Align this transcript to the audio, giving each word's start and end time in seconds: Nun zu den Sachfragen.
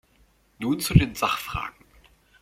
Nun 0.57 0.79
zu 0.79 0.95
den 0.95 1.13
Sachfragen. 1.13 1.85